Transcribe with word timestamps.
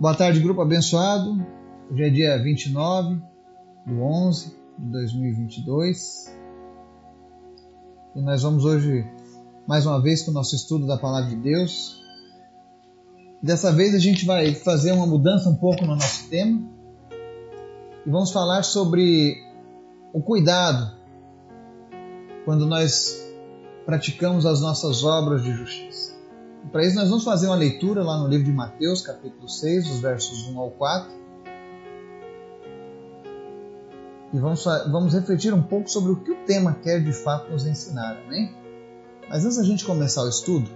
Boa 0.00 0.14
tarde, 0.14 0.40
grupo 0.40 0.62
abençoado. 0.62 1.46
Hoje 1.90 2.02
é 2.02 2.08
dia 2.08 2.42
29 2.42 3.20
do 3.84 4.00
11 4.00 4.56
de 4.78 4.92
2022 4.92 6.34
e 8.16 8.22
nós 8.22 8.42
vamos 8.42 8.64
hoje 8.64 9.06
mais 9.68 9.84
uma 9.84 10.00
vez 10.00 10.22
com 10.22 10.30
o 10.30 10.34
nosso 10.34 10.56
estudo 10.56 10.86
da 10.86 10.96
Palavra 10.96 11.28
de 11.28 11.36
Deus. 11.36 12.02
Dessa 13.42 13.70
vez 13.70 13.94
a 13.94 13.98
gente 13.98 14.24
vai 14.24 14.54
fazer 14.54 14.92
uma 14.92 15.06
mudança 15.06 15.50
um 15.50 15.56
pouco 15.56 15.84
no 15.84 15.94
nosso 15.94 16.30
tema 16.30 16.62
e 18.06 18.10
vamos 18.10 18.30
falar 18.30 18.62
sobre 18.62 19.36
o 20.14 20.22
cuidado 20.22 20.96
quando 22.46 22.64
nós 22.64 23.22
praticamos 23.84 24.46
as 24.46 24.62
nossas 24.62 25.04
obras 25.04 25.42
de 25.42 25.52
justiça. 25.52 26.09
Para 26.72 26.84
isso, 26.84 26.94
nós 26.94 27.08
vamos 27.08 27.24
fazer 27.24 27.48
uma 27.48 27.56
leitura 27.56 28.04
lá 28.04 28.16
no 28.16 28.28
livro 28.28 28.44
de 28.44 28.52
Mateus, 28.52 29.02
capítulo 29.02 29.48
6, 29.48 29.90
os 29.90 29.98
versos 29.98 30.46
1 30.48 30.58
ao 30.58 30.70
4. 30.70 31.10
E 34.32 34.38
vamos, 34.38 34.64
vamos 34.64 35.12
refletir 35.12 35.52
um 35.52 35.62
pouco 35.62 35.90
sobre 35.90 36.12
o 36.12 36.16
que 36.16 36.30
o 36.30 36.44
tema 36.44 36.74
quer 36.74 37.02
de 37.02 37.12
fato 37.12 37.50
nos 37.50 37.66
ensinar, 37.66 38.16
amém? 38.24 38.54
Mas 39.28 39.44
antes 39.44 39.56
da 39.56 39.64
gente 39.64 39.84
começar 39.84 40.22
o 40.22 40.28
estudo, 40.28 40.70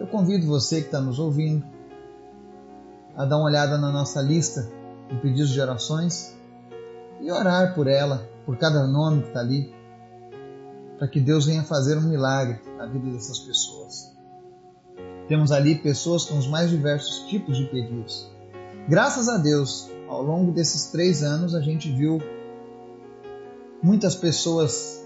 eu 0.00 0.06
convido 0.08 0.48
você 0.48 0.80
que 0.80 0.86
está 0.86 1.00
nos 1.00 1.20
ouvindo 1.20 1.64
a 3.16 3.24
dar 3.24 3.36
uma 3.36 3.46
olhada 3.46 3.78
na 3.78 3.92
nossa 3.92 4.20
lista 4.20 4.68
de 5.08 5.16
pedidos 5.20 5.50
de 5.50 5.60
orações 5.60 6.36
e 7.20 7.30
orar 7.30 7.72
por 7.72 7.86
ela, 7.86 8.28
por 8.44 8.56
cada 8.56 8.84
nome 8.88 9.22
que 9.22 9.28
está 9.28 9.38
ali, 9.38 9.72
para 10.98 11.06
que 11.06 11.20
Deus 11.20 11.46
venha 11.46 11.62
fazer 11.62 11.96
um 11.96 12.02
milagre 12.02 12.60
na 12.76 12.86
vida 12.86 13.08
dessas 13.12 13.38
pessoas. 13.38 14.13
Temos 15.28 15.52
ali 15.52 15.76
pessoas 15.76 16.24
com 16.24 16.36
os 16.36 16.46
mais 16.46 16.70
diversos 16.70 17.28
tipos 17.28 17.56
de 17.56 17.64
pedidos. 17.64 18.30
Graças 18.88 19.28
a 19.28 19.38
Deus, 19.38 19.90
ao 20.08 20.22
longo 20.22 20.52
desses 20.52 20.90
três 20.90 21.22
anos, 21.22 21.54
a 21.54 21.60
gente 21.60 21.90
viu 21.90 22.20
muitas 23.82 24.14
pessoas 24.14 25.02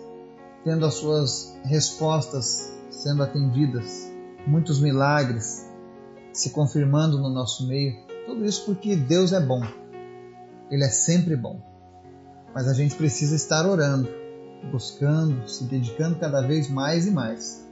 tendo 0.65 0.85
as 0.85 0.95
suas 0.95 1.57
respostas 1.65 2.73
sendo 2.91 3.23
atendidas, 3.23 4.11
muitos 4.47 4.81
milagres 4.81 5.67
se 6.33 6.51
confirmando 6.51 7.19
no 7.19 7.29
nosso 7.31 7.67
meio. 7.67 7.97
Tudo 8.27 8.45
isso 8.45 8.65
porque 8.65 8.97
Deus 8.97 9.33
é 9.33 9.41
bom. 9.41 9.63
Ele 10.71 10.85
é 10.85 10.89
sempre 10.89 11.37
bom. 11.37 11.61
Mas 12.55 12.69
a 12.69 12.75
gente 12.75 12.95
precisa 12.97 13.37
estar 13.37 13.67
orando, 13.67 14.09
buscando, 14.71 15.49
se 15.49 15.65
dedicando 15.65 16.19
cada 16.19 16.41
vez 16.41 16.69
mais 16.69 17.07
e 17.07 17.11
mais. 17.11 17.67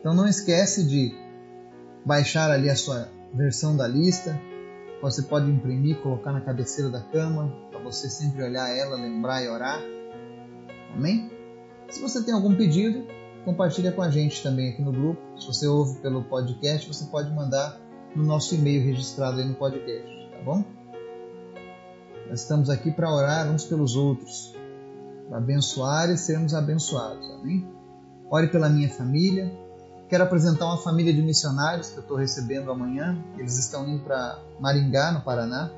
Então 0.00 0.14
não 0.14 0.26
esquece 0.26 0.84
de 0.86 1.25
baixar 2.06 2.50
ali 2.52 2.70
a 2.70 2.76
sua 2.76 3.08
versão 3.34 3.76
da 3.76 3.86
lista. 3.86 4.40
Você 5.02 5.22
pode 5.22 5.50
imprimir, 5.50 6.00
colocar 6.00 6.32
na 6.32 6.40
cabeceira 6.40 6.88
da 6.88 7.00
cama, 7.00 7.52
para 7.70 7.80
você 7.80 8.08
sempre 8.08 8.42
olhar 8.42 8.74
ela, 8.74 8.96
lembrar 8.96 9.42
e 9.42 9.48
orar. 9.48 9.80
Amém? 10.94 11.30
Se 11.90 12.00
você 12.00 12.22
tem 12.24 12.32
algum 12.32 12.54
pedido, 12.54 13.06
compartilha 13.44 13.92
com 13.92 14.02
a 14.02 14.10
gente 14.10 14.42
também 14.42 14.70
aqui 14.70 14.82
no 14.82 14.92
grupo. 14.92 15.20
Se 15.38 15.46
você 15.46 15.66
ouve 15.66 15.98
pelo 16.00 16.24
podcast, 16.24 16.88
você 16.88 17.04
pode 17.06 17.30
mandar 17.34 17.78
no 18.14 18.24
nosso 18.24 18.54
e-mail 18.54 18.82
registrado 18.82 19.40
aí 19.40 19.46
no 19.46 19.54
podcast, 19.54 20.30
tá 20.30 20.42
bom? 20.44 20.64
Nós 22.28 22.40
estamos 22.40 22.70
aqui 22.70 22.90
para 22.90 23.12
orar 23.12 23.48
uns 23.50 23.64
pelos 23.64 23.94
outros, 23.94 24.56
para 25.28 25.38
abençoar 25.38 26.10
e 26.10 26.16
sermos 26.16 26.54
abençoados. 26.54 27.30
Amém? 27.32 27.68
Ore 28.30 28.48
pela 28.48 28.68
minha 28.68 28.88
família, 28.88 29.52
Quero 30.08 30.22
apresentar 30.22 30.66
uma 30.66 30.78
família 30.78 31.12
de 31.12 31.20
missionários 31.20 31.90
que 31.90 31.96
eu 31.96 32.02
estou 32.02 32.16
recebendo 32.16 32.70
amanhã. 32.70 33.18
Eles 33.36 33.58
estão 33.58 33.88
indo 33.88 34.04
para 34.04 34.38
Maringá, 34.60 35.10
no 35.10 35.20
Paraná. 35.22 35.70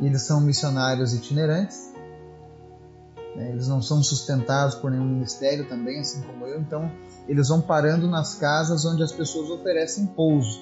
Eles 0.00 0.22
são 0.22 0.40
missionários 0.40 1.12
itinerantes. 1.12 1.92
Né? 3.36 3.50
Eles 3.50 3.68
não 3.68 3.82
são 3.82 4.02
sustentados 4.02 4.76
por 4.76 4.90
nenhum 4.90 5.04
ministério 5.04 5.68
também, 5.68 6.00
assim 6.00 6.22
como 6.22 6.46
eu. 6.46 6.58
Então, 6.58 6.90
eles 7.28 7.48
vão 7.48 7.60
parando 7.60 8.08
nas 8.08 8.34
casas 8.34 8.86
onde 8.86 9.02
as 9.02 9.12
pessoas 9.12 9.50
oferecem 9.50 10.06
pouso. 10.06 10.60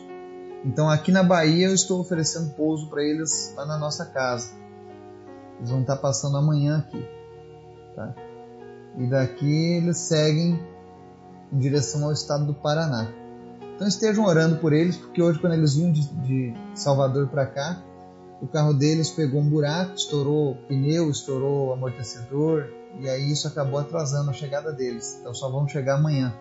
Então, 0.64 0.90
aqui 0.90 1.12
na 1.12 1.22
Bahia, 1.22 1.68
eu 1.68 1.74
estou 1.74 2.00
oferecendo 2.00 2.50
pouso 2.54 2.88
para 2.88 3.02
eles 3.04 3.54
lá 3.56 3.64
na 3.64 3.78
nossa 3.78 4.04
casa. 4.06 4.52
Eles 5.58 5.70
vão 5.70 5.82
estar 5.82 5.96
passando 5.96 6.36
amanhã 6.36 6.78
aqui. 6.78 7.06
Tá? 7.94 8.14
E 8.98 9.06
daqui 9.06 9.76
eles 9.76 9.98
seguem 9.98 10.60
em 11.52 11.58
direção 11.58 12.04
ao 12.04 12.12
estado 12.12 12.46
do 12.46 12.54
Paraná. 12.54 13.08
Então 13.74 13.88
estejam 13.88 14.24
orando 14.24 14.56
por 14.56 14.72
eles, 14.72 14.96
porque 14.96 15.22
hoje, 15.22 15.38
quando 15.38 15.54
eles 15.54 15.74
vinham 15.74 15.90
de, 15.90 16.06
de 16.22 16.54
Salvador 16.74 17.28
para 17.28 17.46
cá, 17.46 17.82
o 18.40 18.46
carro 18.46 18.72
deles 18.72 19.10
pegou 19.10 19.40
um 19.40 19.48
buraco, 19.48 19.94
estourou 19.94 20.56
pneu, 20.68 21.10
estourou 21.10 21.72
amortecedor, 21.72 22.68
e 22.98 23.08
aí 23.08 23.30
isso 23.30 23.46
acabou 23.46 23.78
atrasando 23.78 24.30
a 24.30 24.32
chegada 24.32 24.72
deles. 24.72 25.18
Então 25.20 25.34
só 25.34 25.50
vão 25.50 25.68
chegar 25.68 25.96
amanhã. 25.96 26.34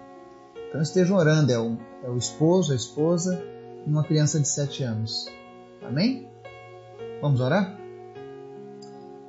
Então 0.68 0.82
estejam 0.82 1.18
orando, 1.18 1.52
é 1.52 1.60
o, 1.60 1.78
é 2.04 2.10
o 2.10 2.18
esposo, 2.18 2.72
a 2.72 2.76
esposa 2.76 3.42
e 3.86 3.90
uma 3.90 4.04
criança 4.04 4.40
de 4.40 4.48
7 4.48 4.84
anos. 4.84 5.26
Amém? 5.82 6.30
Vamos 7.22 7.42
orar? 7.42 7.78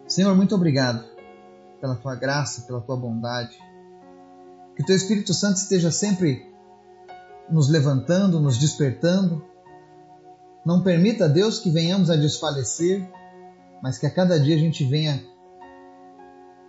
Senhor, 0.06 0.34
muito 0.34 0.54
obrigado 0.54 1.04
pela 1.80 1.94
tua 1.94 2.14
graça, 2.14 2.62
pela 2.62 2.80
tua 2.80 2.96
bondade. 2.96 3.56
Que 4.80 4.86
teu 4.86 4.96
Espírito 4.96 5.34
Santo 5.34 5.58
esteja 5.58 5.90
sempre 5.90 6.50
nos 7.50 7.68
levantando, 7.68 8.40
nos 8.40 8.56
despertando. 8.56 9.44
Não 10.64 10.82
permita, 10.82 11.28
Deus, 11.28 11.58
que 11.58 11.68
venhamos 11.68 12.08
a 12.08 12.16
desfalecer, 12.16 13.06
mas 13.82 13.98
que 13.98 14.06
a 14.06 14.10
cada 14.10 14.40
dia 14.40 14.56
a 14.56 14.58
gente 14.58 14.82
venha 14.82 15.22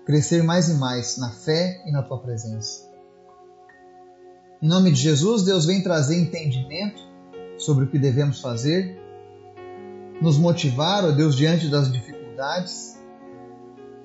crescer 0.05 0.43
mais 0.43 0.67
e 0.67 0.73
mais 0.73 1.15
na 1.19 1.29
fé 1.29 1.81
e 1.85 1.91
na 1.93 2.03
tua 2.03 2.21
presença. 2.21 2.91
Em 4.61 4.67
nome 4.67 4.91
de 4.91 4.99
Jesus, 4.99 5.43
Deus 5.43 5.65
vem 5.65 5.81
trazer 5.81 6.19
entendimento 6.19 7.01
sobre 7.57 7.85
o 7.85 7.89
que 7.89 7.97
devemos 7.97 8.41
fazer, 8.41 8.99
nos 10.21 10.37
motivar, 10.37 11.05
ó 11.05 11.11
Deus, 11.11 11.37
diante 11.37 11.69
das 11.69 11.89
dificuldades, 11.89 12.99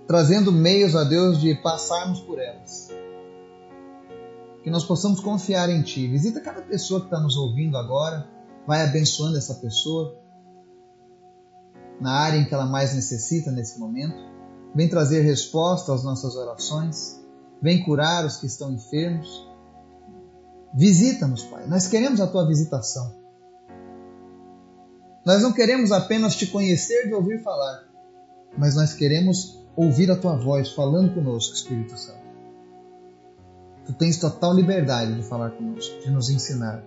trazendo 0.07 0.53
meios, 0.53 0.95
ó 0.95 1.03
Deus, 1.03 1.41
de 1.41 1.57
passarmos 1.57 2.21
por 2.21 2.39
elas 2.39 2.95
que 4.67 4.71
nós 4.71 4.85
possamos 4.85 5.21
confiar 5.21 5.71
em 5.71 5.81
Ti. 5.81 6.09
Visita 6.09 6.41
cada 6.41 6.61
pessoa 6.61 6.99
que 6.99 7.07
está 7.07 7.21
nos 7.21 7.37
ouvindo 7.37 7.77
agora, 7.77 8.29
vai 8.67 8.83
abençoando 8.83 9.39
essa 9.39 9.55
pessoa 9.55 10.21
na 12.01 12.11
área 12.11 12.37
em 12.37 12.45
que 12.45 12.53
ela 12.53 12.67
mais 12.67 12.93
necessita 12.93 13.53
nesse 13.53 13.79
momento. 13.79 14.17
Vem 14.75 14.89
trazer 14.89 15.21
resposta 15.21 15.95
às 15.95 16.03
nossas 16.03 16.35
orações, 16.35 17.25
vem 17.63 17.85
curar 17.85 18.27
os 18.27 18.39
que 18.39 18.47
estão 18.47 18.73
enfermos. 18.73 19.49
Visita-nos, 20.75 21.45
Pai. 21.45 21.69
Nós 21.69 21.87
queremos 21.87 22.21
a 22.21 22.27
Tua 22.27 22.45
visitação. 22.45 23.15
Nós 25.25 25.43
não 25.43 25.53
queremos 25.53 25.93
apenas 25.93 26.35
te 26.35 26.49
conhecer 26.49 27.07
de 27.07 27.15
ouvir 27.15 27.41
falar, 27.41 27.85
mas 28.59 28.75
nós 28.75 28.95
queremos 28.95 29.65
ouvir 29.77 30.11
a 30.11 30.17
Tua 30.17 30.37
voz 30.37 30.73
falando 30.73 31.15
conosco, 31.15 31.55
Espírito 31.55 31.97
Santo. 31.97 32.26
Tu 33.87 33.93
tens 33.93 34.19
total 34.19 34.53
liberdade 34.53 35.15
de 35.15 35.23
falar 35.23 35.51
conosco, 35.51 36.01
de 36.01 36.11
nos 36.11 36.29
ensinar, 36.29 36.83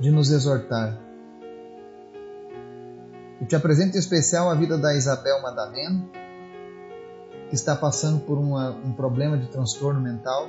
de 0.00 0.10
nos 0.10 0.30
exortar. 0.30 0.98
Eu 3.38 3.46
te 3.46 3.54
apresento 3.54 3.94
em 3.94 4.00
especial 4.00 4.48
a 4.48 4.54
vida 4.54 4.78
da 4.78 4.96
Isabel 4.96 5.42
Madalena, 5.42 6.08
que 7.50 7.54
está 7.54 7.76
passando 7.76 8.20
por 8.20 8.38
uma, 8.38 8.70
um 8.70 8.94
problema 8.94 9.36
de 9.36 9.46
transtorno 9.48 10.00
mental. 10.00 10.48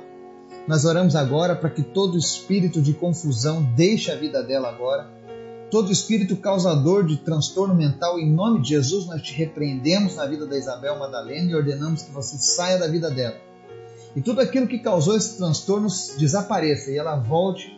Nós 0.66 0.86
oramos 0.86 1.14
agora 1.14 1.54
para 1.54 1.68
que 1.68 1.82
todo 1.82 2.16
espírito 2.16 2.80
de 2.80 2.94
confusão 2.94 3.62
deixe 3.76 4.10
a 4.10 4.16
vida 4.16 4.42
dela 4.42 4.70
agora. 4.70 5.06
Todo 5.70 5.92
espírito 5.92 6.34
causador 6.36 7.04
de 7.04 7.18
transtorno 7.18 7.74
mental, 7.74 8.18
em 8.18 8.32
nome 8.32 8.62
de 8.62 8.70
Jesus, 8.70 9.06
nós 9.06 9.20
te 9.20 9.34
repreendemos 9.34 10.16
na 10.16 10.24
vida 10.24 10.46
da 10.46 10.56
Isabel 10.56 10.98
Madalena 10.98 11.50
e 11.50 11.54
ordenamos 11.54 12.02
que 12.04 12.10
você 12.10 12.38
saia 12.38 12.78
da 12.78 12.88
vida 12.88 13.10
dela 13.10 13.45
e 14.16 14.22
tudo 14.22 14.40
aquilo 14.40 14.66
que 14.66 14.78
causou 14.78 15.14
esse 15.14 15.36
transtorno 15.36 15.88
desapareça 16.18 16.90
e 16.90 16.96
ela 16.96 17.16
volte 17.16 17.70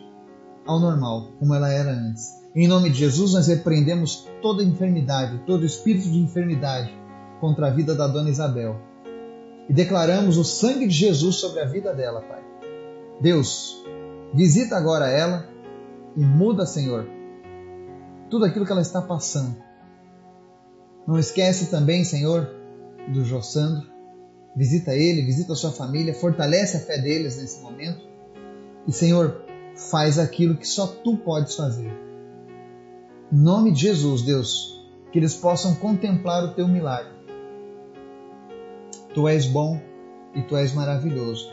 ao 0.65 0.79
normal, 0.79 1.33
como 1.37 1.53
ela 1.53 1.69
era 1.69 1.91
antes. 1.91 2.39
Em 2.55 2.65
nome 2.65 2.89
de 2.89 2.97
Jesus, 2.97 3.33
nós 3.33 3.47
repreendemos 3.47 4.25
toda 4.41 4.63
enfermidade, 4.63 5.43
todo 5.45 5.65
espírito 5.65 6.09
de 6.09 6.17
enfermidade 6.17 6.97
contra 7.41 7.67
a 7.67 7.69
vida 7.69 7.93
da 7.93 8.07
dona 8.07 8.29
Isabel. 8.29 8.79
E 9.67 9.73
declaramos 9.73 10.37
o 10.37 10.43
sangue 10.45 10.87
de 10.87 10.93
Jesus 10.93 11.35
sobre 11.35 11.59
a 11.59 11.65
vida 11.65 11.93
dela, 11.93 12.21
Pai. 12.21 12.41
Deus, 13.21 13.83
visita 14.33 14.77
agora 14.77 15.09
ela 15.09 15.45
e 16.15 16.23
muda, 16.23 16.65
Senhor, 16.65 17.05
tudo 18.29 18.45
aquilo 18.45 18.65
que 18.65 18.71
ela 18.71 18.81
está 18.81 19.01
passando. 19.01 19.57
Não 21.05 21.19
esquece 21.19 21.69
também, 21.69 22.03
Senhor, 22.05 22.49
do 23.09 23.25
Jossandro, 23.25 23.98
Visita 24.55 24.93
ele, 24.93 25.21
visita 25.21 25.53
a 25.53 25.55
sua 25.55 25.71
família, 25.71 26.13
fortalece 26.13 26.77
a 26.77 26.79
fé 26.79 26.97
deles 26.97 27.37
nesse 27.37 27.61
momento. 27.61 28.01
E, 28.87 28.91
Senhor, 28.91 29.43
faz 29.75 30.17
aquilo 30.19 30.57
que 30.57 30.67
só 30.67 30.87
tu 30.87 31.17
podes 31.17 31.55
fazer. 31.55 31.91
Em 33.31 33.37
nome 33.37 33.71
de 33.71 33.81
Jesus, 33.81 34.23
Deus, 34.23 34.83
que 35.11 35.19
eles 35.19 35.35
possam 35.35 35.75
contemplar 35.75 36.43
o 36.43 36.53
teu 36.53 36.67
milagre. 36.67 37.13
Tu 39.13 39.27
és 39.27 39.45
bom 39.45 39.79
e 40.35 40.41
tu 40.41 40.55
és 40.55 40.73
maravilhoso. 40.73 41.51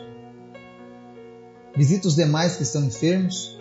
Visita 1.75 2.07
os 2.07 2.15
demais 2.15 2.55
que 2.55 2.63
estão 2.63 2.83
enfermos. 2.83 3.57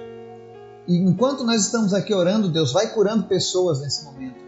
E 0.89 0.97
enquanto 0.97 1.45
nós 1.45 1.63
estamos 1.63 1.93
aqui 1.93 2.15
orando, 2.15 2.51
Deus 2.51 2.73
vai 2.73 2.93
curando 2.93 3.25
pessoas 3.25 3.81
nesse 3.81 4.05
momento 4.05 4.47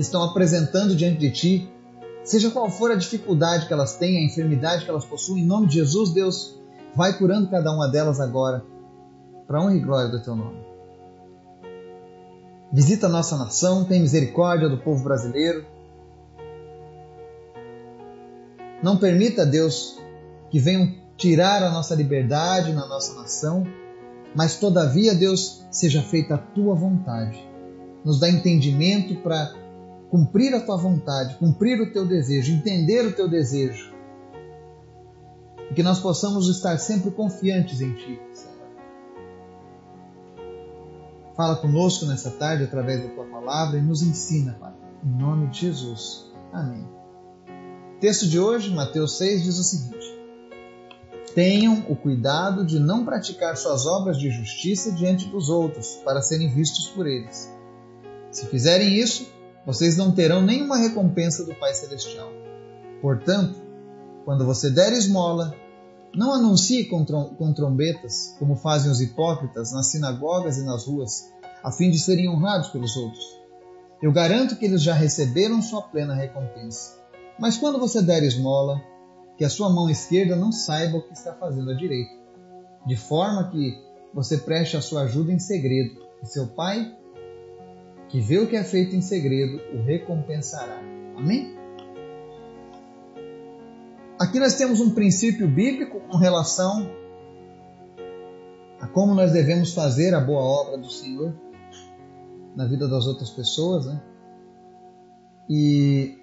que 0.00 0.02
estão 0.02 0.22
apresentando 0.22 0.96
diante 0.96 1.18
de 1.18 1.30
ti, 1.30 1.72
seja 2.24 2.50
qual 2.50 2.70
for 2.70 2.90
a 2.90 2.96
dificuldade 2.96 3.66
que 3.66 3.72
elas 3.72 3.96
têm, 3.96 4.18
a 4.18 4.24
enfermidade 4.24 4.84
que 4.84 4.90
elas 4.90 5.04
possuem, 5.04 5.42
em 5.42 5.46
nome 5.46 5.66
de 5.66 5.74
Jesus, 5.74 6.12
Deus, 6.12 6.58
vai 6.94 7.16
curando 7.16 7.50
cada 7.50 7.72
uma 7.72 7.88
delas 7.88 8.20
agora, 8.20 8.64
para 9.46 9.60
honra 9.60 9.76
e 9.76 9.80
glória 9.80 10.10
do 10.10 10.22
teu 10.22 10.34
nome. 10.34 10.70
Visita 12.72 13.06
a 13.06 13.10
nossa 13.10 13.36
nação, 13.36 13.84
tem 13.84 14.00
misericórdia 14.00 14.68
do 14.68 14.78
povo 14.78 15.02
brasileiro. 15.02 15.66
Não 18.80 18.96
permita, 18.96 19.44
Deus, 19.44 19.98
que 20.50 20.60
venham 20.60 20.94
tirar 21.16 21.62
a 21.62 21.70
nossa 21.70 21.94
liberdade 21.94 22.72
na 22.72 22.86
nossa 22.86 23.14
nação, 23.20 23.66
mas 24.34 24.56
todavia, 24.56 25.14
Deus, 25.14 25.64
seja 25.70 26.00
feita 26.00 26.34
a 26.34 26.38
tua 26.38 26.74
vontade. 26.74 27.44
Nos 28.04 28.20
dá 28.20 28.30
entendimento 28.30 29.16
para 29.16 29.52
cumprir 30.10 30.52
a 30.54 30.60
tua 30.60 30.76
vontade, 30.76 31.36
cumprir 31.36 31.80
o 31.80 31.92
teu 31.92 32.04
desejo, 32.04 32.52
entender 32.52 33.06
o 33.06 33.12
teu 33.12 33.28
desejo. 33.28 33.94
E 35.70 35.74
que 35.74 35.82
nós 35.82 36.00
possamos 36.00 36.48
estar 36.48 36.76
sempre 36.78 37.12
confiantes 37.12 37.80
em 37.80 37.94
ti, 37.94 38.20
Senhor. 38.32 38.50
Fala 41.36 41.56
conosco 41.56 42.04
nessa 42.06 42.30
tarde 42.32 42.64
através 42.64 43.02
da 43.02 43.08
tua 43.14 43.24
palavra 43.24 43.78
e 43.78 43.82
nos 43.82 44.02
ensina, 44.02 44.56
Pai. 44.60 44.74
Em 45.04 45.16
nome 45.16 45.46
de 45.46 45.60
Jesus. 45.60 46.30
Amém. 46.52 46.86
Texto 48.00 48.26
de 48.26 48.38
hoje, 48.38 48.74
Mateus 48.74 49.16
6, 49.16 49.44
diz 49.44 49.58
o 49.58 49.62
seguinte: 49.62 50.18
Tenham 51.34 51.84
o 51.88 51.94
cuidado 51.94 52.66
de 52.66 52.80
não 52.80 53.04
praticar 53.04 53.56
suas 53.56 53.86
obras 53.86 54.18
de 54.18 54.28
justiça 54.30 54.90
diante 54.90 55.28
dos 55.28 55.48
outros, 55.48 55.94
para 56.04 56.20
serem 56.20 56.48
vistos 56.48 56.88
por 56.88 57.06
eles. 57.06 57.48
Se 58.32 58.46
fizerem 58.46 58.94
isso, 58.98 59.30
vocês 59.66 59.96
não 59.96 60.12
terão 60.12 60.42
nenhuma 60.42 60.78
recompensa 60.78 61.44
do 61.44 61.54
Pai 61.54 61.74
Celestial. 61.74 62.30
Portanto, 63.00 63.60
quando 64.24 64.44
você 64.44 64.70
der 64.70 64.92
esmola, 64.92 65.54
não 66.14 66.32
anuncie 66.32 66.86
com, 66.86 67.04
com 67.04 67.52
trombetas, 67.52 68.34
como 68.38 68.56
fazem 68.56 68.90
os 68.90 69.00
hipócritas 69.00 69.72
nas 69.72 69.86
sinagogas 69.86 70.58
e 70.58 70.64
nas 70.64 70.86
ruas, 70.86 71.30
a 71.62 71.70
fim 71.70 71.90
de 71.90 71.98
serem 71.98 72.28
honrados 72.28 72.68
pelos 72.68 72.96
outros. 72.96 73.24
Eu 74.02 74.12
garanto 74.12 74.56
que 74.56 74.64
eles 74.64 74.82
já 74.82 74.94
receberam 74.94 75.60
sua 75.60 75.82
plena 75.82 76.14
recompensa. 76.14 76.98
Mas 77.38 77.56
quando 77.56 77.78
você 77.78 78.02
der 78.02 78.22
esmola, 78.22 78.80
que 79.36 79.44
a 79.44 79.50
sua 79.50 79.70
mão 79.70 79.88
esquerda 79.88 80.36
não 80.36 80.52
saiba 80.52 80.98
o 80.98 81.02
que 81.02 81.12
está 81.12 81.34
fazendo 81.34 81.70
a 81.70 81.74
direita, 81.74 82.12
de 82.86 82.96
forma 82.96 83.50
que 83.50 83.78
você 84.12 84.38
preste 84.38 84.76
a 84.76 84.82
sua 84.82 85.02
ajuda 85.02 85.32
em 85.32 85.38
segredo, 85.38 86.00
e 86.22 86.26
seu 86.26 86.48
pai, 86.48 86.94
que 88.10 88.20
vê 88.20 88.38
o 88.38 88.48
que 88.48 88.56
é 88.56 88.64
feito 88.64 88.94
em 88.96 89.00
segredo, 89.00 89.60
o 89.72 89.82
recompensará. 89.82 90.80
Amém? 91.16 91.56
Aqui 94.18 94.38
nós 94.38 94.54
temos 94.54 94.80
um 94.80 94.90
princípio 94.90 95.48
bíblico 95.48 96.00
com 96.00 96.16
relação 96.16 96.90
a 98.80 98.86
como 98.86 99.14
nós 99.14 99.32
devemos 99.32 99.72
fazer 99.72 100.14
a 100.14 100.20
boa 100.20 100.42
obra 100.42 100.78
do 100.78 100.90
Senhor 100.90 101.34
na 102.56 102.66
vida 102.66 102.88
das 102.88 103.06
outras 103.06 103.30
pessoas, 103.30 103.86
né? 103.86 104.02
E 105.48 106.18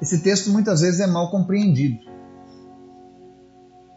esse 0.00 0.22
texto 0.22 0.50
muitas 0.50 0.80
vezes 0.80 1.00
é 1.00 1.06
mal 1.06 1.30
compreendido. 1.30 2.10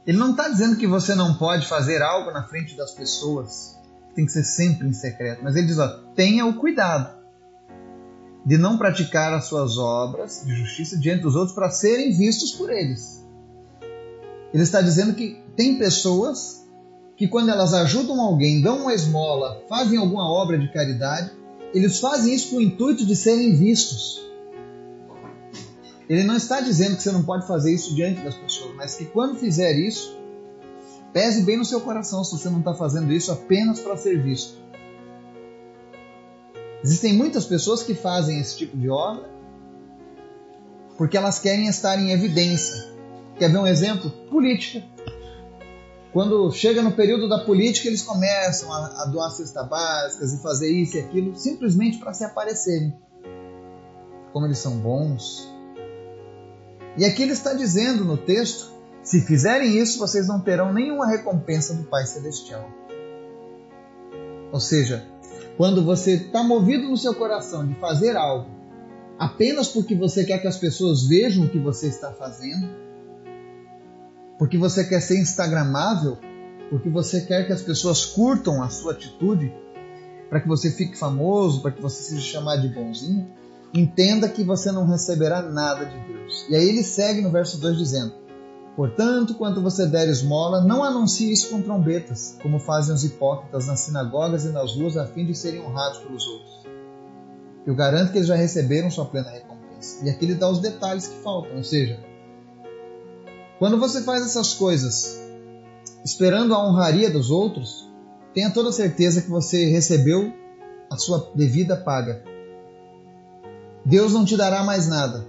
Ele 0.05 0.17
não 0.17 0.31
está 0.31 0.47
dizendo 0.49 0.77
que 0.77 0.85
você 0.85 1.15
não 1.15 1.35
pode 1.35 1.67
fazer 1.67 2.01
algo 2.01 2.31
na 2.31 2.43
frente 2.43 2.77
das 2.77 2.91
pessoas, 2.91 3.79
tem 4.15 4.25
que 4.25 4.31
ser 4.31 4.43
sempre 4.43 4.87
em 4.87 4.93
secreto, 4.93 5.43
mas 5.43 5.55
ele 5.55 5.67
diz: 5.67 5.77
ó, 5.77 5.87
tenha 6.15 6.45
o 6.45 6.55
cuidado 6.55 7.15
de 8.45 8.57
não 8.57 8.77
praticar 8.77 9.33
as 9.33 9.45
suas 9.45 9.77
obras 9.77 10.43
de 10.45 10.55
justiça 10.55 10.97
diante 10.97 11.23
dos 11.23 11.35
outros 11.35 11.53
para 11.53 11.69
serem 11.69 12.11
vistos 12.11 12.51
por 12.51 12.71
eles. 12.71 13.25
Ele 14.53 14.63
está 14.63 14.81
dizendo 14.81 15.15
que 15.15 15.41
tem 15.55 15.77
pessoas 15.77 16.65
que, 17.17 17.27
quando 17.27 17.49
elas 17.49 17.73
ajudam 17.73 18.21
alguém, 18.21 18.61
dão 18.61 18.81
uma 18.81 18.93
esmola, 18.93 19.61
fazem 19.67 19.97
alguma 19.97 20.29
obra 20.29 20.57
de 20.57 20.71
caridade, 20.71 21.31
eles 21.73 21.99
fazem 21.99 22.33
isso 22.33 22.51
com 22.51 22.57
o 22.57 22.61
intuito 22.61 23.05
de 23.05 23.15
serem 23.15 23.55
vistos. 23.55 24.23
Ele 26.07 26.23
não 26.23 26.35
está 26.35 26.61
dizendo 26.61 26.95
que 26.95 27.01
você 27.01 27.11
não 27.11 27.23
pode 27.23 27.47
fazer 27.47 27.73
isso 27.73 27.95
diante 27.95 28.21
das 28.21 28.35
pessoas, 28.35 28.75
mas 28.75 28.95
que 28.95 29.05
quando 29.05 29.39
fizer 29.39 29.73
isso, 29.73 30.17
pese 31.15 31.43
bem 31.43 31.55
no 31.55 31.63
seu 31.63 31.79
coração 31.79 32.25
se 32.25 32.37
você 32.37 32.49
não 32.49 32.59
está 32.59 32.73
fazendo 32.73 33.13
isso 33.13 33.31
apenas 33.31 33.79
para 33.79 33.95
ser 33.95 34.21
visto. 34.21 34.57
Existem 36.83 37.13
muitas 37.13 37.45
pessoas 37.45 37.81
que 37.81 37.95
fazem 37.95 38.37
esse 38.37 38.57
tipo 38.57 38.75
de 38.75 38.89
obra 38.89 39.33
porque 40.97 41.15
elas 41.15 41.39
querem 41.39 41.67
estar 41.67 41.97
em 41.97 42.11
evidência. 42.11 42.93
Quer 43.39 43.49
ver 43.49 43.57
um 43.57 43.65
exemplo? 43.65 44.11
Política. 44.29 44.85
Quando 46.11 46.51
chega 46.51 46.81
no 46.81 46.91
período 46.91 47.29
da 47.29 47.45
política, 47.45 47.87
eles 47.87 48.01
começam 48.01 48.71
a, 48.73 49.03
a 49.03 49.05
doar 49.05 49.31
cestas 49.31 49.69
básicas 49.69 50.33
e 50.33 50.41
fazer 50.41 50.69
isso 50.69 50.97
e 50.97 50.99
aquilo 50.99 51.33
simplesmente 51.33 51.97
para 51.97 52.13
se 52.13 52.25
aparecerem. 52.25 52.93
Como 54.33 54.45
eles 54.45 54.57
são 54.57 54.77
bons, 54.77 55.49
e 56.97 57.05
aqui 57.05 57.23
ele 57.23 57.31
está 57.31 57.53
dizendo 57.53 58.03
no 58.03 58.17
texto: 58.17 58.74
se 59.05 59.21
fizerem 59.21 59.77
isso, 59.77 59.99
vocês 59.99 60.27
não 60.27 60.39
terão 60.39 60.73
nenhuma 60.73 61.07
recompensa 61.07 61.75
do 61.75 61.83
Pai 61.83 62.07
Celestial. 62.07 62.67
Ou 64.51 64.59
seja, 64.59 65.05
quando 65.57 65.85
você 65.85 66.15
está 66.15 66.43
movido 66.43 66.89
no 66.89 66.97
seu 66.97 67.13
coração 67.13 67.67
de 67.67 67.75
fazer 67.75 68.17
algo 68.17 68.49
apenas 69.17 69.67
porque 69.67 69.95
você 69.95 70.25
quer 70.25 70.39
que 70.39 70.47
as 70.47 70.57
pessoas 70.57 71.07
vejam 71.07 71.45
o 71.45 71.49
que 71.49 71.59
você 71.59 71.87
está 71.87 72.11
fazendo, 72.11 72.67
porque 74.39 74.57
você 74.57 74.83
quer 74.83 75.01
ser 75.01 75.19
instagramável, 75.19 76.17
porque 76.71 76.89
você 76.89 77.21
quer 77.21 77.45
que 77.45 77.53
as 77.53 77.61
pessoas 77.61 78.05
curtam 78.05 78.63
a 78.63 78.69
sua 78.69 78.93
atitude, 78.93 79.53
para 80.29 80.41
que 80.41 80.47
você 80.47 80.71
fique 80.71 80.97
famoso, 80.97 81.61
para 81.61 81.71
que 81.71 81.81
você 81.81 82.01
seja 82.01 82.21
chamado 82.21 82.67
de 82.67 82.73
bonzinho, 82.73 83.29
entenda 83.71 84.27
que 84.27 84.43
você 84.43 84.71
não 84.71 84.87
receberá 84.87 85.43
nada 85.43 85.85
de 85.85 85.97
Deus. 86.07 86.45
E 86.49 86.55
aí 86.55 86.67
ele 86.67 86.83
segue 86.83 87.21
no 87.21 87.31
verso 87.31 87.59
2 87.59 87.77
dizendo: 87.77 88.24
Portanto, 88.75 89.35
quando 89.35 89.61
você 89.61 89.85
der 89.85 90.09
esmola, 90.09 90.61
não 90.61 90.83
anuncie 90.83 91.31
isso 91.31 91.49
com 91.49 91.61
trombetas, 91.61 92.37
como 92.41 92.59
fazem 92.59 92.93
os 92.93 93.05
hipócritas 93.05 93.67
nas 93.67 93.79
sinagogas 93.79 94.43
e 94.43 94.49
nas 94.49 94.75
ruas, 94.75 94.97
a 94.97 95.07
fim 95.07 95.25
de 95.25 95.33
serem 95.33 95.61
honrados 95.61 95.99
pelos 95.99 96.27
outros. 96.27 96.65
Eu 97.65 97.73
garanto 97.73 98.11
que 98.11 98.17
eles 98.17 98.27
já 98.27 98.35
receberam 98.35 98.91
sua 98.91 99.05
plena 99.05 99.29
recompensa. 99.29 100.03
E 100.05 100.09
aqui 100.09 100.25
ele 100.25 100.35
dá 100.35 100.49
os 100.49 100.59
detalhes 100.59 101.07
que 101.07 101.23
faltam, 101.23 101.55
ou 101.55 101.63
seja, 101.63 101.99
quando 103.57 103.79
você 103.79 104.01
faz 104.01 104.25
essas 104.25 104.53
coisas 104.53 105.21
esperando 106.03 106.53
a 106.53 106.67
honraria 106.67 107.09
dos 107.09 107.31
outros, 107.31 107.89
tenha 108.33 108.51
toda 108.51 108.71
certeza 108.71 109.21
que 109.21 109.29
você 109.29 109.65
recebeu 109.69 110.33
a 110.91 110.97
sua 110.97 111.31
devida 111.33 111.77
paga. 111.77 112.21
Deus 113.85 114.11
não 114.11 114.25
te 114.25 114.35
dará 114.35 114.63
mais 114.63 114.87
nada. 114.87 115.25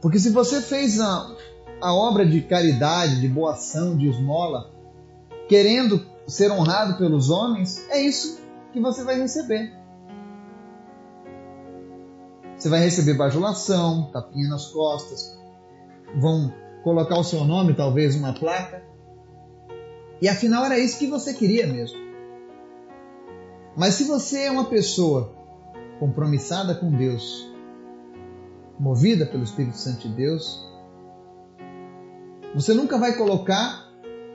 Porque 0.00 0.18
se 0.18 0.30
você 0.30 0.60
fez 0.60 0.98
a, 1.00 1.30
a 1.84 1.92
obra 1.92 2.24
de 2.24 2.40
caridade, 2.40 3.20
de 3.20 3.28
boa 3.28 3.52
ação, 3.52 3.94
de 3.94 4.08
esmola, 4.08 4.72
querendo 5.46 6.00
ser 6.26 6.50
honrado 6.50 6.96
pelos 6.96 7.28
homens, 7.28 7.86
é 7.90 8.00
isso 8.00 8.40
que 8.72 8.80
você 8.80 9.04
vai 9.04 9.20
receber. 9.20 9.70
Você 12.56 12.70
vai 12.70 12.80
receber 12.80 13.12
bajulação, 13.12 14.10
tapinha 14.10 14.48
nas 14.48 14.68
costas, 14.68 15.38
vão 16.16 16.50
colocar 16.82 17.18
o 17.18 17.22
seu 17.22 17.44
nome, 17.44 17.74
talvez 17.74 18.16
uma 18.16 18.32
placa. 18.32 18.82
E 20.22 20.26
afinal 20.26 20.64
era 20.64 20.78
isso 20.78 20.98
que 20.98 21.06
você 21.06 21.34
queria 21.34 21.66
mesmo. 21.66 21.98
Mas 23.76 23.92
se 23.92 24.04
você 24.04 24.44
é 24.44 24.50
uma 24.50 24.64
pessoa 24.64 25.34
compromissada 26.00 26.74
com 26.74 26.90
Deus, 26.90 27.46
movida 28.78 29.26
pelo 29.26 29.44
Espírito 29.44 29.76
Santo 29.76 30.08
de 30.08 30.14
Deus, 30.14 30.72
você 32.54 32.72
nunca 32.72 32.96
vai 32.98 33.16
colocar 33.16 33.90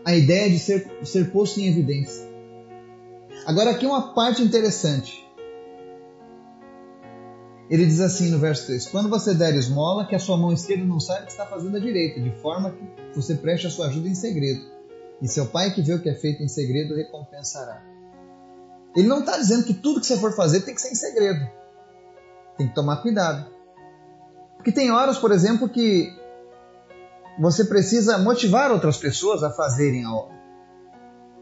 a 0.05 0.15
ideia 0.15 0.49
de 0.49 0.59
ser, 0.59 0.91
ser 1.03 1.31
posto 1.31 1.59
em 1.59 1.67
evidência. 1.67 2.27
Agora, 3.45 3.71
aqui 3.71 3.85
uma 3.85 4.13
parte 4.13 4.41
interessante. 4.41 5.25
Ele 7.69 7.85
diz 7.85 8.01
assim 8.01 8.29
no 8.29 8.39
verso 8.39 8.65
3: 8.65 8.87
Quando 8.89 9.09
você 9.09 9.33
der 9.33 9.55
esmola, 9.55 10.05
que 10.05 10.15
a 10.15 10.19
sua 10.19 10.37
mão 10.37 10.51
esquerda 10.51 10.83
não 10.83 10.99
saiba 10.99 11.23
o 11.23 11.25
que 11.27 11.31
está 11.31 11.45
fazendo 11.45 11.77
a 11.77 11.79
direita, 11.79 12.19
de 12.19 12.31
forma 12.41 12.71
que 12.71 13.15
você 13.15 13.35
preste 13.35 13.67
a 13.67 13.69
sua 13.69 13.87
ajuda 13.87 14.09
em 14.09 14.15
segredo. 14.15 14.61
E 15.21 15.27
seu 15.27 15.45
pai 15.45 15.73
que 15.73 15.81
vê 15.81 15.93
o 15.93 16.01
que 16.01 16.09
é 16.09 16.15
feito 16.15 16.41
em 16.41 16.47
segredo 16.47 16.95
recompensará. 16.95 17.83
Ele 18.95 19.07
não 19.07 19.19
está 19.19 19.37
dizendo 19.37 19.63
que 19.65 19.73
tudo 19.73 19.99
que 19.99 20.07
você 20.07 20.17
for 20.17 20.35
fazer 20.35 20.61
tem 20.61 20.73
que 20.73 20.81
ser 20.81 20.91
em 20.91 20.95
segredo. 20.95 21.47
Tem 22.57 22.67
que 22.67 22.73
tomar 22.73 22.97
cuidado. 22.97 23.49
Porque 24.55 24.71
tem 24.71 24.91
horas, 24.91 25.17
por 25.17 25.31
exemplo, 25.31 25.69
que 25.69 26.11
você 27.39 27.63
precisa 27.63 28.17
motivar 28.17 28.69
outras 28.69 28.97
pessoas 28.97 29.43
a 29.43 29.49
fazerem 29.49 30.03
a 30.03 30.13
obra. 30.13 30.37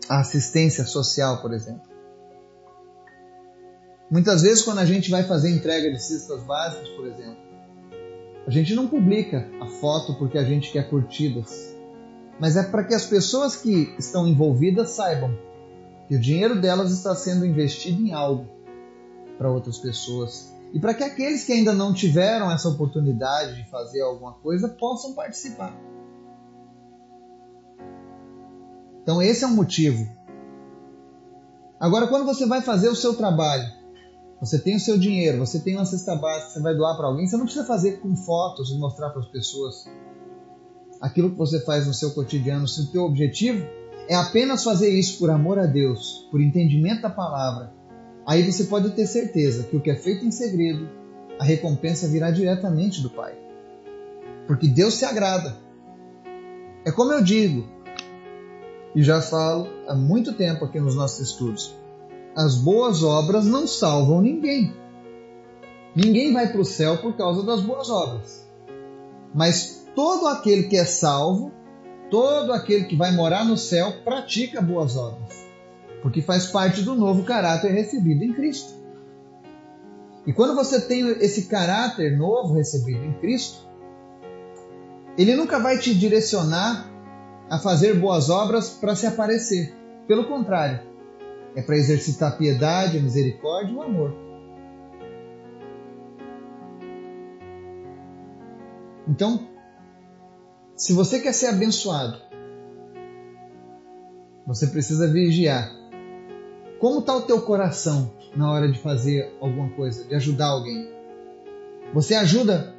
A 0.07 0.19
assistência 0.19 0.85
social, 0.85 1.41
por 1.41 1.51
exemplo. 1.53 1.81
Muitas 4.09 4.43
vezes, 4.43 4.61
quando 4.61 4.77
a 4.77 4.85
gente 4.85 5.09
vai 5.09 5.23
fazer 5.23 5.49
entrega 5.49 5.91
de 5.91 6.01
cestas 6.01 6.43
básicas, 6.43 6.87
por 6.89 7.07
exemplo, 7.07 7.37
a 8.45 8.51
gente 8.51 8.73
não 8.75 8.87
publica 8.87 9.49
a 9.59 9.65
foto 9.65 10.13
porque 10.13 10.37
a 10.37 10.43
gente 10.43 10.71
quer 10.71 10.87
curtidas, 10.89 11.75
mas 12.39 12.55
é 12.55 12.63
para 12.63 12.83
que 12.83 12.93
as 12.93 13.05
pessoas 13.05 13.57
que 13.57 13.93
estão 13.97 14.27
envolvidas 14.27 14.91
saibam 14.91 15.35
que 16.07 16.15
o 16.15 16.19
dinheiro 16.19 16.61
delas 16.61 16.91
está 16.91 17.13
sendo 17.15 17.45
investido 17.45 18.01
em 18.01 18.13
algo 18.13 18.47
para 19.37 19.51
outras 19.51 19.77
pessoas 19.77 20.55
e 20.73 20.79
para 20.79 20.93
que 20.93 21.03
aqueles 21.03 21.43
que 21.43 21.53
ainda 21.53 21.73
não 21.73 21.93
tiveram 21.93 22.51
essa 22.51 22.69
oportunidade 22.69 23.55
de 23.55 23.69
fazer 23.69 24.01
alguma 24.01 24.33
coisa 24.33 24.67
possam 24.67 25.13
participar. 25.13 25.75
Então, 29.01 29.21
esse 29.21 29.43
é 29.43 29.47
um 29.47 29.55
motivo. 29.55 30.05
Agora, 31.79 32.07
quando 32.07 32.25
você 32.25 32.45
vai 32.45 32.61
fazer 32.61 32.89
o 32.89 32.95
seu 32.95 33.15
trabalho, 33.15 33.65
você 34.41 34.59
tem 34.59 34.75
o 34.75 34.79
seu 34.79 34.97
dinheiro, 34.97 35.37
você 35.37 35.59
tem 35.59 35.75
uma 35.75 35.85
cesta 35.85 36.15
básica, 36.15 36.51
você 36.51 36.61
vai 36.61 36.75
doar 36.75 36.97
para 36.97 37.07
alguém, 37.07 37.25
você 37.25 37.37
não 37.37 37.45
precisa 37.45 37.65
fazer 37.65 38.01
com 38.01 38.15
fotos 38.15 38.69
e 38.69 38.77
mostrar 38.77 39.11
para 39.11 39.21
as 39.21 39.27
pessoas 39.27 39.85
aquilo 40.99 41.31
que 41.31 41.37
você 41.37 41.63
faz 41.63 41.87
no 41.87 41.93
seu 41.93 42.11
cotidiano. 42.11 42.67
Se 42.67 42.81
o 42.81 42.87
teu 42.87 43.03
objetivo 43.03 43.65
é 44.07 44.15
apenas 44.15 44.63
fazer 44.63 44.89
isso 44.89 45.17
por 45.19 45.29
amor 45.29 45.57
a 45.57 45.65
Deus, 45.65 46.27
por 46.29 46.41
entendimento 46.41 47.01
da 47.01 47.09
palavra, 47.09 47.73
aí 48.27 48.43
você 48.43 48.65
pode 48.65 48.89
ter 48.91 49.07
certeza 49.07 49.63
que 49.63 49.77
o 49.77 49.79
que 49.79 49.89
é 49.89 49.95
feito 49.95 50.25
em 50.25 50.31
segredo, 50.31 50.89
a 51.39 51.45
recompensa 51.45 52.09
virá 52.09 52.29
diretamente 52.29 53.01
do 53.01 53.09
Pai. 53.09 53.33
Porque 54.45 54.67
Deus 54.67 54.95
se 54.95 55.05
agrada. 55.05 55.57
É 56.83 56.91
como 56.91 57.13
eu 57.13 57.23
digo, 57.23 57.65
e 58.93 59.01
já 59.01 59.21
falo 59.21 59.67
há 59.87 59.95
muito 59.95 60.33
tempo 60.33 60.65
aqui 60.65 60.79
nos 60.79 60.95
nossos 60.95 61.31
estudos: 61.31 61.73
as 62.35 62.55
boas 62.55 63.01
obras 63.01 63.45
não 63.45 63.65
salvam 63.65 64.21
ninguém. 64.21 64.73
Ninguém 65.95 66.33
vai 66.33 66.51
para 66.51 66.61
o 66.61 66.65
céu 66.65 66.97
por 66.97 67.15
causa 67.15 67.43
das 67.43 67.61
boas 67.61 67.89
obras. 67.89 68.45
Mas 69.33 69.87
todo 69.95 70.27
aquele 70.27 70.63
que 70.63 70.77
é 70.77 70.85
salvo, 70.85 71.51
todo 72.11 72.51
aquele 72.51 72.85
que 72.85 72.95
vai 72.95 73.11
morar 73.11 73.45
no 73.45 73.57
céu, 73.57 73.93
pratica 74.03 74.61
boas 74.61 74.95
obras 74.95 75.46
porque 76.01 76.21
faz 76.21 76.47
parte 76.47 76.81
do 76.81 76.95
novo 76.95 77.23
caráter 77.23 77.71
recebido 77.71 78.23
em 78.23 78.33
Cristo. 78.33 78.73
E 80.25 80.33
quando 80.33 80.55
você 80.55 80.81
tem 80.81 81.07
esse 81.21 81.43
caráter 81.43 82.17
novo 82.17 82.53
recebido 82.53 83.03
em 83.03 83.13
Cristo, 83.19 83.65
ele 85.17 85.35
nunca 85.35 85.57
vai 85.57 85.77
te 85.77 85.95
direcionar 85.95 86.91
a 87.49 87.57
fazer 87.59 87.97
boas 87.97 88.29
obras 88.29 88.69
para 88.69 88.95
se 88.95 89.07
aparecer. 89.07 89.73
Pelo 90.05 90.25
contrário, 90.27 90.81
é 91.55 91.61
para 91.61 91.77
exercitar 91.77 92.33
a 92.33 92.35
piedade, 92.35 92.97
a 92.97 93.01
misericórdia 93.01 93.71
e 93.71 93.75
o 93.75 93.81
amor. 93.81 94.13
Então, 99.07 99.47
se 100.75 100.91
você 100.93 101.19
quer 101.19 101.33
ser 101.33 101.47
abençoado, 101.47 102.21
você 104.45 104.67
precisa 104.67 105.07
vigiar 105.07 105.76
como 106.79 106.99
está 106.99 107.15
o 107.15 107.21
teu 107.21 107.41
coração 107.41 108.13
na 108.35 108.51
hora 108.51 108.71
de 108.71 108.79
fazer 108.79 109.35
alguma 109.41 109.69
coisa, 109.69 110.05
de 110.05 110.15
ajudar 110.15 110.47
alguém? 110.47 110.87
Você 111.93 112.15
ajuda 112.15 112.75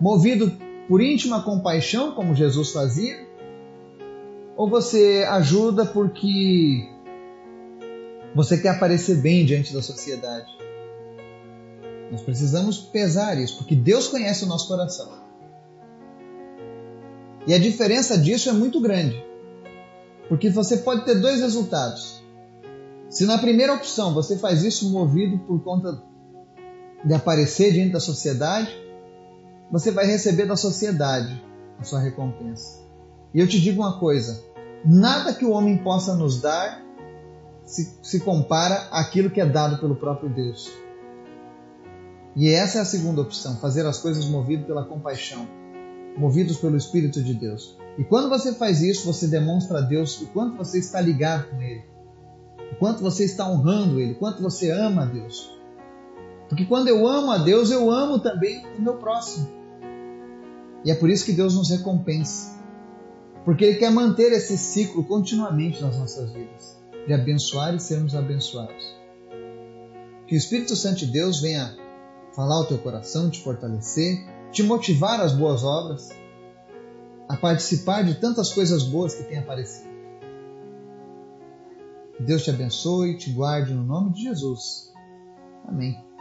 movido 0.00 0.52
por 0.88 1.00
íntima 1.00 1.42
compaixão, 1.42 2.12
como 2.12 2.34
Jesus 2.34 2.72
fazia? 2.72 3.26
Ou 4.56 4.68
você 4.68 5.26
ajuda 5.28 5.86
porque 5.86 6.88
você 8.34 8.58
quer 8.58 8.70
aparecer 8.70 9.16
bem 9.16 9.44
diante 9.44 9.72
da 9.72 9.82
sociedade? 9.82 10.50
Nós 12.10 12.20
precisamos 12.22 12.78
pesar 12.78 13.38
isso, 13.38 13.56
porque 13.58 13.74
Deus 13.74 14.08
conhece 14.08 14.44
o 14.44 14.48
nosso 14.48 14.68
coração. 14.68 15.22
E 17.46 17.54
a 17.54 17.58
diferença 17.58 18.18
disso 18.18 18.48
é 18.48 18.52
muito 18.52 18.80
grande. 18.80 19.24
Porque 20.28 20.50
você 20.50 20.78
pode 20.78 21.04
ter 21.04 21.16
dois 21.16 21.40
resultados. 21.40 22.21
Se 23.12 23.26
na 23.26 23.36
primeira 23.36 23.74
opção 23.74 24.14
você 24.14 24.38
faz 24.38 24.64
isso 24.64 24.90
movido 24.90 25.38
por 25.40 25.62
conta 25.62 26.02
de 27.04 27.12
aparecer 27.12 27.70
diante 27.70 27.92
da 27.92 28.00
sociedade, 28.00 28.74
você 29.70 29.90
vai 29.90 30.06
receber 30.06 30.46
da 30.46 30.56
sociedade 30.56 31.44
a 31.78 31.84
sua 31.84 32.00
recompensa. 32.00 32.80
E 33.34 33.40
eu 33.40 33.46
te 33.46 33.60
digo 33.60 33.82
uma 33.82 33.98
coisa: 33.98 34.42
nada 34.82 35.34
que 35.34 35.44
o 35.44 35.50
homem 35.50 35.76
possa 35.76 36.14
nos 36.14 36.40
dar 36.40 36.82
se, 37.66 37.98
se 38.02 38.20
compara 38.20 38.88
àquilo 38.90 39.28
que 39.28 39.42
é 39.42 39.46
dado 39.46 39.78
pelo 39.78 39.96
próprio 39.96 40.30
Deus. 40.30 40.72
E 42.34 42.48
essa 42.48 42.78
é 42.78 42.80
a 42.80 42.86
segunda 42.86 43.20
opção: 43.20 43.58
fazer 43.58 43.84
as 43.84 43.98
coisas 43.98 44.24
movido 44.26 44.64
pela 44.64 44.86
compaixão, 44.86 45.46
movidos 46.16 46.56
pelo 46.56 46.78
Espírito 46.78 47.22
de 47.22 47.34
Deus. 47.34 47.76
E 47.98 48.04
quando 48.04 48.30
você 48.30 48.54
faz 48.54 48.80
isso, 48.80 49.04
você 49.04 49.26
demonstra 49.26 49.80
a 49.80 49.82
Deus 49.82 50.18
o 50.22 50.28
quanto 50.28 50.56
você 50.56 50.78
está 50.78 50.98
ligado 50.98 51.50
com 51.50 51.60
Ele 51.60 51.91
quanto 52.74 53.02
você 53.02 53.24
está 53.24 53.48
honrando 53.48 54.00
Ele, 54.00 54.14
quanto 54.14 54.42
você 54.42 54.70
ama 54.70 55.02
a 55.02 55.06
Deus. 55.06 55.50
Porque 56.48 56.64
quando 56.66 56.88
eu 56.88 57.06
amo 57.06 57.30
a 57.30 57.38
Deus, 57.38 57.70
eu 57.70 57.90
amo 57.90 58.18
também 58.18 58.64
o 58.78 58.82
meu 58.82 58.94
próximo. 58.94 59.48
E 60.84 60.90
é 60.90 60.94
por 60.94 61.08
isso 61.08 61.24
que 61.24 61.32
Deus 61.32 61.54
nos 61.54 61.70
recompensa. 61.70 62.60
Porque 63.44 63.64
Ele 63.64 63.78
quer 63.78 63.90
manter 63.90 64.32
esse 64.32 64.58
ciclo 64.58 65.04
continuamente 65.04 65.82
nas 65.82 65.96
nossas 65.96 66.30
vidas, 66.32 66.78
de 67.06 67.12
abençoar 67.12 67.74
e 67.74 67.80
sermos 67.80 68.14
abençoados. 68.14 68.96
Que 70.26 70.34
o 70.34 70.38
Espírito 70.38 70.76
Santo 70.76 70.98
de 70.98 71.06
Deus 71.06 71.40
venha 71.40 71.76
falar 72.34 72.56
ao 72.56 72.66
teu 72.66 72.78
coração, 72.78 73.30
te 73.30 73.42
fortalecer, 73.42 74.24
te 74.50 74.62
motivar 74.62 75.20
às 75.20 75.32
boas 75.32 75.64
obras, 75.64 76.10
a 77.28 77.36
participar 77.36 78.02
de 78.02 78.14
tantas 78.14 78.52
coisas 78.52 78.82
boas 78.82 79.14
que 79.14 79.24
têm 79.24 79.38
aparecido. 79.38 79.91
Deus 82.20 82.44
te 82.44 82.50
abençoe 82.50 83.12
e 83.12 83.16
te 83.16 83.30
guarde 83.30 83.72
no 83.72 83.84
nome 83.84 84.12
de 84.12 84.22
Jesus. 84.22 84.92
Amém. 85.66 86.11